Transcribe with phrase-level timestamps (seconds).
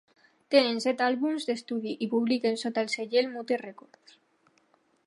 [0.53, 4.19] Tenen set àlbums d'estudi i publiquen sota el segell Mute Records.